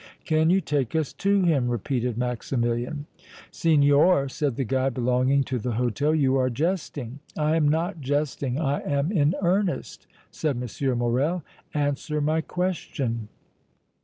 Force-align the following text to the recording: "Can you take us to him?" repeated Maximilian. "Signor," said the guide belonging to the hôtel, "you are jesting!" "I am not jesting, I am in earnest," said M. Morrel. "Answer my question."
"Can 0.25 0.49
you 0.49 0.61
take 0.61 0.95
us 0.95 1.13
to 1.13 1.43
him?" 1.43 1.67
repeated 1.69 2.17
Maximilian. 2.17 3.05
"Signor," 3.51 4.29
said 4.29 4.55
the 4.55 4.63
guide 4.63 4.95
belonging 4.95 5.43
to 5.43 5.59
the 5.59 5.73
hôtel, 5.73 6.17
"you 6.17 6.37
are 6.37 6.49
jesting!" 6.49 7.19
"I 7.37 7.55
am 7.55 7.67
not 7.69 8.01
jesting, 8.01 8.57
I 8.59 8.79
am 8.79 9.11
in 9.11 9.35
earnest," 9.43 10.07
said 10.31 10.55
M. 10.57 10.97
Morrel. 10.97 11.43
"Answer 11.75 12.19
my 12.19 12.41
question." 12.41 13.27